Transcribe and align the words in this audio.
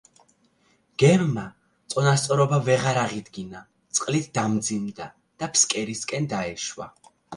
გემმა 1.01 1.43
წონასწორობა 1.93 2.59
ვეღარ 2.69 2.99
აღიდგინა, 3.01 3.61
წყლით 3.99 4.31
დამძიმდა 4.39 5.11
და 5.43 5.51
ფსკერისკენ 5.59 6.31
დაეშვა. 6.33 6.89